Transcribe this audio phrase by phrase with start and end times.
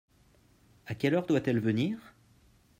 [0.87, 2.15] A quelle heure doit-elle venir?